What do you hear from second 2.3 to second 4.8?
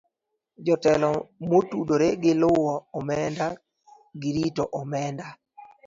luwo omenda gi rito